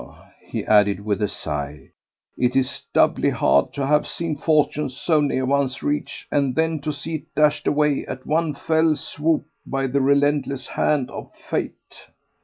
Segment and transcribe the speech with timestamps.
[0.47, 1.89] he added with a sigh,
[2.35, 6.91] "it is doubly hard to have seen fortune so near one's reach and then to
[6.91, 12.07] see it dashed away at one fell swoop by the relentless hand of Fate."